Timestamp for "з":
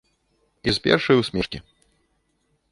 0.77-0.83